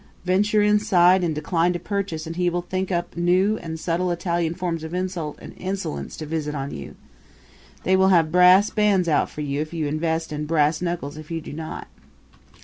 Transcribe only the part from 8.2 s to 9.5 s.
brass bands out for